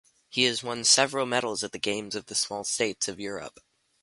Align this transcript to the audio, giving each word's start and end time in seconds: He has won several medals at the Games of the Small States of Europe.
He 0.29 0.45
has 0.45 0.63
won 0.63 0.83
several 0.83 1.27
medals 1.27 1.63
at 1.63 1.73
the 1.73 1.77
Games 1.77 2.15
of 2.15 2.25
the 2.25 2.33
Small 2.33 2.63
States 2.63 3.07
of 3.07 3.19
Europe. 3.19 3.59